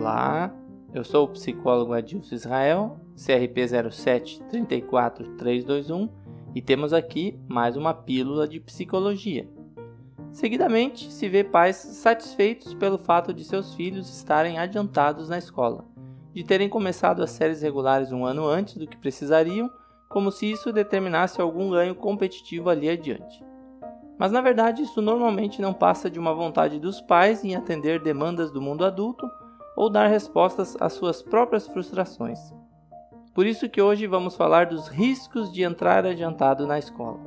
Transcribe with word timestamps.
Olá, 0.00 0.50
eu 0.94 1.04
sou 1.04 1.26
o 1.26 1.28
psicólogo 1.28 1.92
Adilson 1.92 2.34
Israel, 2.34 2.98
CRP 3.14 3.90
07 3.92 4.42
34321 4.48 6.08
e 6.54 6.62
temos 6.62 6.94
aqui 6.94 7.38
mais 7.46 7.76
uma 7.76 7.92
pílula 7.92 8.48
de 8.48 8.58
psicologia. 8.58 9.46
Seguidamente, 10.32 11.12
se 11.12 11.28
vê 11.28 11.44
pais 11.44 11.76
satisfeitos 11.76 12.72
pelo 12.72 12.96
fato 12.96 13.34
de 13.34 13.44
seus 13.44 13.74
filhos 13.74 14.08
estarem 14.08 14.58
adiantados 14.58 15.28
na 15.28 15.36
escola, 15.36 15.84
de 16.32 16.44
terem 16.44 16.70
começado 16.70 17.22
as 17.22 17.32
séries 17.32 17.60
regulares 17.60 18.10
um 18.10 18.24
ano 18.24 18.46
antes 18.46 18.78
do 18.78 18.86
que 18.86 18.96
precisariam, 18.96 19.70
como 20.08 20.32
se 20.32 20.50
isso 20.50 20.72
determinasse 20.72 21.42
algum 21.42 21.72
ganho 21.72 21.94
competitivo 21.94 22.70
ali 22.70 22.88
adiante. 22.88 23.44
Mas 24.18 24.32
na 24.32 24.40
verdade, 24.40 24.80
isso 24.80 25.02
normalmente 25.02 25.60
não 25.60 25.74
passa 25.74 26.08
de 26.08 26.18
uma 26.18 26.32
vontade 26.32 26.80
dos 26.80 27.02
pais 27.02 27.44
em 27.44 27.54
atender 27.54 28.00
demandas 28.00 28.50
do 28.50 28.62
mundo 28.62 28.82
adulto 28.82 29.28
ou 29.80 29.88
dar 29.88 30.08
respostas 30.08 30.76
às 30.78 30.92
suas 30.92 31.22
próprias 31.22 31.66
frustrações. 31.66 32.38
Por 33.32 33.46
isso 33.46 33.66
que 33.66 33.80
hoje 33.80 34.06
vamos 34.06 34.36
falar 34.36 34.66
dos 34.66 34.88
riscos 34.88 35.50
de 35.50 35.62
entrar 35.62 36.04
adiantado 36.04 36.66
na 36.66 36.78
escola. 36.78 37.18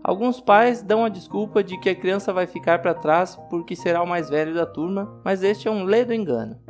Alguns 0.00 0.40
pais 0.40 0.84
dão 0.84 1.04
a 1.04 1.08
desculpa 1.08 1.64
de 1.64 1.76
que 1.80 1.90
a 1.90 1.96
criança 1.96 2.32
vai 2.32 2.46
ficar 2.46 2.80
para 2.80 2.94
trás 2.94 3.34
porque 3.50 3.74
será 3.74 4.00
o 4.00 4.06
mais 4.06 4.30
velho 4.30 4.54
da 4.54 4.64
turma, 4.64 5.20
mas 5.24 5.42
este 5.42 5.66
é 5.66 5.70
um 5.70 5.82
ledo 5.82 6.14
engano. 6.14 6.60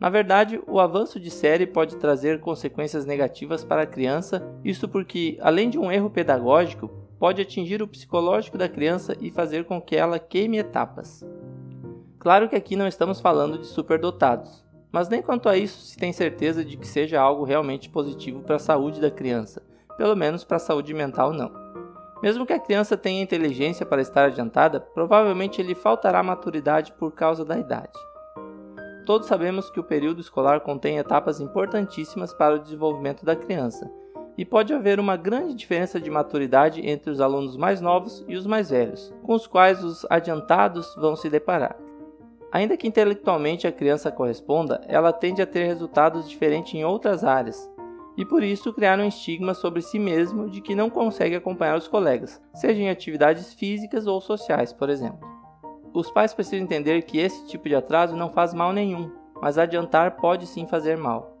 Na 0.00 0.10
verdade, 0.10 0.60
o 0.66 0.80
avanço 0.80 1.20
de 1.20 1.30
série 1.30 1.64
pode 1.64 1.94
trazer 1.94 2.40
consequências 2.40 3.06
negativas 3.06 3.62
para 3.62 3.82
a 3.82 3.86
criança, 3.86 4.44
isso 4.64 4.88
porque, 4.88 5.38
além 5.40 5.70
de 5.70 5.78
um 5.78 5.92
erro 5.92 6.10
pedagógico, 6.10 6.88
pode 7.20 7.40
atingir 7.40 7.80
o 7.80 7.86
psicológico 7.86 8.58
da 8.58 8.68
criança 8.68 9.16
e 9.20 9.30
fazer 9.30 9.64
com 9.64 9.80
que 9.80 9.94
ela 9.94 10.18
queime 10.18 10.58
etapas. 10.58 11.24
Claro 12.24 12.48
que 12.48 12.56
aqui 12.56 12.74
não 12.74 12.88
estamos 12.88 13.20
falando 13.20 13.58
de 13.58 13.66
superdotados, 13.66 14.64
mas 14.90 15.10
nem 15.10 15.20
quanto 15.20 15.46
a 15.46 15.58
isso 15.58 15.82
se 15.82 15.98
tem 15.98 16.10
certeza 16.10 16.64
de 16.64 16.78
que 16.78 16.86
seja 16.86 17.20
algo 17.20 17.44
realmente 17.44 17.90
positivo 17.90 18.40
para 18.40 18.56
a 18.56 18.58
saúde 18.58 18.98
da 18.98 19.10
criança, 19.10 19.62
pelo 19.98 20.16
menos 20.16 20.42
para 20.42 20.56
a 20.56 20.60
saúde 20.60 20.94
mental 20.94 21.34
não. 21.34 21.52
Mesmo 22.22 22.46
que 22.46 22.54
a 22.54 22.58
criança 22.58 22.96
tenha 22.96 23.22
inteligência 23.22 23.84
para 23.84 24.00
estar 24.00 24.24
adiantada, 24.24 24.80
provavelmente 24.80 25.62
lhe 25.62 25.74
faltará 25.74 26.22
maturidade 26.22 26.94
por 26.94 27.12
causa 27.12 27.44
da 27.44 27.58
idade. 27.58 27.92
Todos 29.04 29.28
sabemos 29.28 29.68
que 29.68 29.78
o 29.78 29.84
período 29.84 30.22
escolar 30.22 30.60
contém 30.60 30.96
etapas 30.96 31.40
importantíssimas 31.40 32.32
para 32.32 32.54
o 32.54 32.58
desenvolvimento 32.58 33.22
da 33.22 33.36
criança, 33.36 33.90
e 34.38 34.46
pode 34.46 34.72
haver 34.72 34.98
uma 34.98 35.18
grande 35.18 35.52
diferença 35.54 36.00
de 36.00 36.10
maturidade 36.10 36.80
entre 36.88 37.10
os 37.10 37.20
alunos 37.20 37.54
mais 37.54 37.82
novos 37.82 38.24
e 38.26 38.34
os 38.34 38.46
mais 38.46 38.70
velhos, 38.70 39.12
com 39.22 39.34
os 39.34 39.46
quais 39.46 39.84
os 39.84 40.06
adiantados 40.08 40.94
vão 40.96 41.14
se 41.14 41.28
deparar. 41.28 41.76
Ainda 42.54 42.76
que 42.76 42.86
intelectualmente 42.86 43.66
a 43.66 43.72
criança 43.72 44.12
corresponda, 44.12 44.80
ela 44.86 45.12
tende 45.12 45.42
a 45.42 45.46
ter 45.46 45.66
resultados 45.66 46.30
diferentes 46.30 46.72
em 46.72 46.84
outras 46.84 47.24
áreas, 47.24 47.68
e 48.16 48.24
por 48.24 48.44
isso 48.44 48.72
criar 48.72 48.96
um 49.00 49.08
estigma 49.08 49.54
sobre 49.54 49.82
si 49.82 49.98
mesmo 49.98 50.48
de 50.48 50.60
que 50.60 50.72
não 50.72 50.88
consegue 50.88 51.34
acompanhar 51.34 51.76
os 51.76 51.88
colegas, 51.88 52.40
seja 52.54 52.80
em 52.80 52.88
atividades 52.88 53.52
físicas 53.54 54.06
ou 54.06 54.20
sociais, 54.20 54.72
por 54.72 54.88
exemplo. 54.88 55.18
Os 55.92 56.12
pais 56.12 56.32
precisam 56.32 56.64
entender 56.64 57.02
que 57.02 57.18
esse 57.18 57.44
tipo 57.48 57.68
de 57.68 57.74
atraso 57.74 58.14
não 58.14 58.30
faz 58.30 58.54
mal 58.54 58.72
nenhum, 58.72 59.10
mas 59.42 59.58
adiantar 59.58 60.12
pode 60.12 60.46
sim 60.46 60.64
fazer 60.64 60.96
mal. 60.96 61.36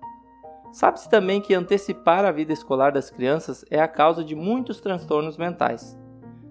Sabe-se 0.72 1.08
também 1.08 1.40
que 1.40 1.54
antecipar 1.54 2.24
a 2.24 2.32
vida 2.32 2.52
escolar 2.52 2.90
das 2.90 3.08
crianças 3.08 3.64
é 3.70 3.78
a 3.78 3.86
causa 3.86 4.24
de 4.24 4.34
muitos 4.34 4.80
transtornos 4.80 5.36
mentais. 5.36 5.96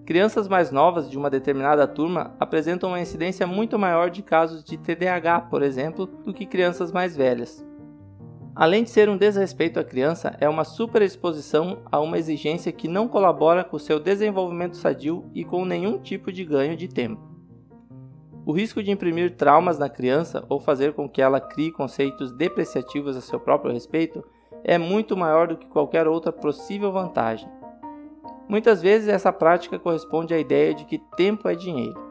Crianças 0.06 0.46
mais 0.46 0.70
novas 0.70 1.08
de 1.08 1.16
uma 1.16 1.30
determinada 1.30 1.86
turma 1.86 2.34
apresentam 2.38 2.90
uma 2.90 3.00
incidência 3.00 3.46
muito 3.46 3.78
maior 3.78 4.10
de 4.10 4.22
casos 4.22 4.62
de 4.62 4.76
TDAH, 4.76 5.42
por 5.42 5.62
exemplo, 5.62 6.04
do 6.04 6.34
que 6.34 6.44
crianças 6.44 6.92
mais 6.92 7.16
velhas. 7.16 7.64
Além 8.54 8.84
de 8.84 8.90
ser 8.90 9.08
um 9.08 9.16
desrespeito 9.16 9.80
à 9.80 9.84
criança, 9.84 10.36
é 10.38 10.46
uma 10.46 10.62
superexposição 10.62 11.78
a 11.90 11.98
uma 12.00 12.18
exigência 12.18 12.70
que 12.70 12.86
não 12.86 13.08
colabora 13.08 13.64
com 13.64 13.78
seu 13.78 13.98
desenvolvimento 13.98 14.76
sadio 14.76 15.24
e 15.34 15.42
com 15.42 15.64
nenhum 15.64 15.98
tipo 15.98 16.30
de 16.30 16.44
ganho 16.44 16.76
de 16.76 16.86
tempo. 16.86 17.22
O 18.44 18.52
risco 18.52 18.82
de 18.82 18.90
imprimir 18.90 19.36
traumas 19.36 19.78
na 19.78 19.88
criança 19.88 20.44
ou 20.50 20.60
fazer 20.60 20.92
com 20.92 21.08
que 21.08 21.22
ela 21.22 21.40
crie 21.40 21.72
conceitos 21.72 22.30
depreciativos 22.30 23.16
a 23.16 23.22
seu 23.22 23.40
próprio 23.40 23.72
respeito 23.72 24.22
é 24.62 24.76
muito 24.76 25.16
maior 25.16 25.48
do 25.48 25.56
que 25.56 25.66
qualquer 25.66 26.06
outra 26.06 26.30
possível 26.30 26.92
vantagem. 26.92 27.48
Muitas 28.48 28.82
vezes 28.82 29.08
essa 29.08 29.32
prática 29.32 29.78
corresponde 29.78 30.34
à 30.34 30.38
ideia 30.38 30.74
de 30.74 30.84
que 30.84 30.98
tempo 31.16 31.48
é 31.48 31.54
dinheiro. 31.54 32.02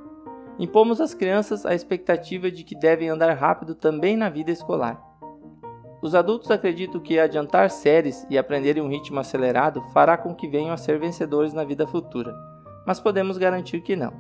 Impomos 0.59 0.99
às 1.01 1.13
crianças 1.13 1.65
a 1.65 1.73
expectativa 1.73 2.51
de 2.51 2.63
que 2.63 2.77
devem 2.77 3.09
andar 3.09 3.33
rápido 3.33 3.75
também 3.75 4.17
na 4.17 4.29
vida 4.29 4.51
escolar. 4.51 5.01
Os 6.01 6.13
adultos 6.13 6.51
acreditam 6.51 6.99
que 6.99 7.17
adiantar 7.17 7.69
séries 7.69 8.27
e 8.29 8.37
aprender 8.37 8.77
em 8.77 8.81
um 8.81 8.89
ritmo 8.89 9.19
acelerado 9.19 9.81
fará 9.93 10.17
com 10.17 10.35
que 10.35 10.47
venham 10.47 10.73
a 10.73 10.77
ser 10.77 10.99
vencedores 10.99 11.53
na 11.53 11.63
vida 11.63 11.87
futura, 11.87 12.33
mas 12.85 12.99
podemos 12.99 13.37
garantir 13.37 13.81
que 13.81 13.95
não. 13.95 14.11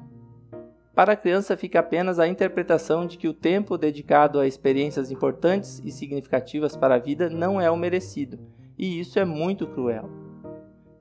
Para 0.95 1.13
a 1.13 1.15
criança 1.17 1.57
fica 1.57 1.79
apenas 1.79 2.19
a 2.19 2.27
interpretação 2.27 3.05
de 3.05 3.17
que 3.17 3.27
o 3.27 3.33
tempo 3.33 3.77
dedicado 3.77 4.39
a 4.39 4.47
experiências 4.47 5.11
importantes 5.11 5.81
e 5.83 5.91
significativas 5.91 6.77
para 6.77 6.95
a 6.95 6.99
vida 6.99 7.29
não 7.29 7.59
é 7.59 7.69
o 7.69 7.75
merecido, 7.75 8.39
e 8.77 8.99
isso 8.99 9.19
é 9.19 9.25
muito 9.25 9.67
cruel. 9.67 10.22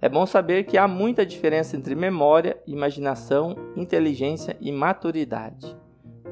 É 0.03 0.09
bom 0.09 0.27
saber 0.27 0.65
que 0.65 0.77
há 0.77 0.89
muita 0.89 1.25
diferença 1.25 1.77
entre 1.77 1.95
memória, 1.95 2.61
imaginação, 2.67 3.55
inteligência 3.77 4.57
e 4.61 4.73
maturidade. 4.73 5.77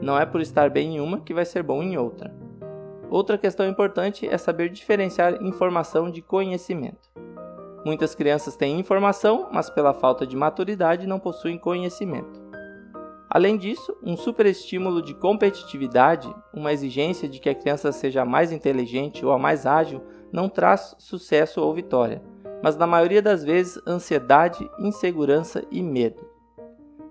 Não 0.02 0.18
é 0.18 0.26
por 0.26 0.40
estar 0.40 0.68
bem 0.68 0.96
em 0.96 1.00
uma 1.00 1.20
que 1.20 1.32
vai 1.32 1.44
ser 1.44 1.62
bom 1.62 1.80
em 1.80 1.96
outra. 1.96 2.34
Outra 3.08 3.38
questão 3.38 3.68
importante 3.68 4.26
é 4.28 4.36
saber 4.36 4.70
diferenciar 4.70 5.40
informação 5.40 6.10
de 6.10 6.20
conhecimento. 6.20 7.08
Muitas 7.86 8.12
crianças 8.12 8.56
têm 8.56 8.80
informação, 8.80 9.48
mas 9.52 9.70
pela 9.70 9.94
falta 9.94 10.26
de 10.26 10.34
maturidade 10.34 11.06
não 11.06 11.20
possuem 11.20 11.56
conhecimento. 11.56 12.42
Além 13.30 13.56
disso, 13.56 13.96
um 14.02 14.16
superestímulo 14.16 15.00
de 15.00 15.14
competitividade, 15.14 16.28
uma 16.52 16.72
exigência 16.72 17.28
de 17.28 17.38
que 17.38 17.48
a 17.48 17.54
criança 17.54 17.92
seja 17.92 18.22
a 18.22 18.26
mais 18.26 18.50
inteligente 18.50 19.24
ou 19.24 19.30
a 19.30 19.38
mais 19.38 19.64
ágil, 19.64 20.02
não 20.32 20.48
traz 20.48 20.96
sucesso 20.98 21.62
ou 21.62 21.72
vitória, 21.72 22.20
mas 22.62 22.76
na 22.76 22.86
maioria 22.86 23.22
das 23.22 23.44
vezes 23.44 23.80
ansiedade, 23.86 24.68
insegurança 24.78 25.64
e 25.70 25.82
medo. 25.82 26.28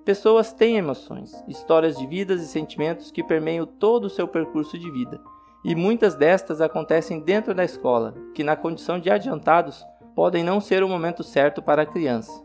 Pessoas 0.06 0.52
têm 0.52 0.78
emoções, 0.78 1.44
histórias 1.48 1.98
de 1.98 2.08
vidas 2.08 2.42
e 2.42 2.48
sentimentos 2.48 3.12
que 3.12 3.24
permeiam 3.24 3.66
todo 3.66 4.06
o 4.06 4.10
seu 4.10 4.28
percurso 4.28 4.78
de 4.78 4.90
vida, 4.90 5.22
e 5.64 5.76
muitas 5.76 6.16
destas 6.16 6.62
acontecem 6.62 7.20
dentro 7.20 7.54
da 7.54 7.64
escola, 7.64 8.16
que 8.34 8.44
na 8.44 8.56
condição 8.56 9.00
de 9.00 9.10
adiantados 9.10 9.86
podem 10.16 10.44
não 10.44 10.60
ser 10.60 10.84
o 10.84 10.90
momento 10.90 11.24
certo 11.24 11.62
para 11.62 11.84
a 11.84 11.86
criança. 11.86 12.44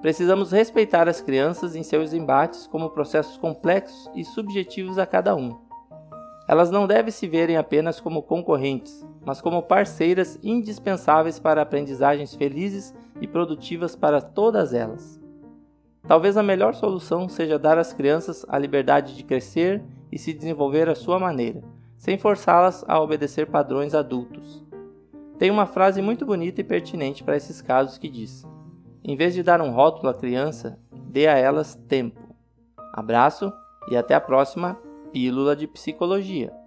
Precisamos 0.00 0.50
respeitar 0.50 1.08
as 1.08 1.20
crianças 1.20 1.76
em 1.76 1.82
seus 1.82 2.14
embates 2.14 2.66
como 2.66 2.90
processos 2.90 3.36
complexos 3.36 4.10
e 4.14 4.24
subjetivos 4.24 4.98
a 4.98 5.04
cada 5.04 5.36
um. 5.36 5.58
Elas 6.48 6.70
não 6.70 6.86
devem 6.86 7.12
se 7.12 7.28
verem 7.28 7.56
apenas 7.56 8.00
como 8.00 8.22
concorrentes, 8.22 9.06
mas 9.24 9.40
como 9.40 9.62
parceiras 9.62 10.38
indispensáveis 10.42 11.38
para 11.38 11.62
aprendizagens 11.62 12.34
felizes 12.34 12.94
e 13.20 13.26
produtivas 13.26 13.94
para 13.94 14.20
todas 14.20 14.72
elas. 14.72 15.20
Talvez 16.06 16.36
a 16.36 16.42
melhor 16.42 16.74
solução 16.74 17.28
seja 17.28 17.58
dar 17.58 17.78
às 17.78 17.92
crianças 17.92 18.44
a 18.48 18.58
liberdade 18.58 19.14
de 19.14 19.22
crescer 19.22 19.82
e 20.10 20.18
se 20.18 20.32
desenvolver 20.32 20.88
à 20.88 20.94
sua 20.94 21.18
maneira, 21.18 21.62
sem 21.96 22.18
forçá-las 22.18 22.84
a 22.88 23.00
obedecer 23.00 23.46
padrões 23.46 23.94
adultos. 23.94 24.64
Tem 25.38 25.50
uma 25.50 25.66
frase 25.66 26.02
muito 26.02 26.26
bonita 26.26 26.60
e 26.60 26.64
pertinente 26.64 27.22
para 27.22 27.36
esses 27.36 27.62
casos 27.62 27.98
que 27.98 28.08
diz: 28.08 28.44
em 29.04 29.16
vez 29.16 29.34
de 29.34 29.42
dar 29.42 29.60
um 29.60 29.70
rótulo 29.70 30.08
à 30.08 30.14
criança, 30.14 30.78
dê 30.92 31.26
a 31.26 31.36
elas 31.36 31.74
tempo. 31.88 32.34
Abraço 32.92 33.52
e 33.90 33.96
até 33.96 34.14
a 34.14 34.20
próxima 34.20 34.78
Pílula 35.12 35.56
de 35.56 35.66
Psicologia. 35.66 36.59